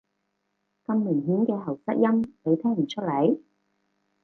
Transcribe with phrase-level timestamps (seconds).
[0.83, 3.37] 咁明顯嘅喉塞音，你聽唔出來？